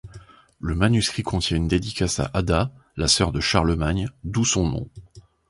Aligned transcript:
Le 0.59 0.73
manuscrit 0.73 1.21
contient 1.21 1.57
une 1.57 1.67
dédicace 1.67 2.19
à 2.19 2.31
Ada, 2.33 2.71
la 2.97 3.07
sœur 3.07 3.31
de 3.31 3.39
Charlemagne, 3.39 4.09
d'où 4.23 4.43
son 4.43 4.65
nom. 4.67 4.89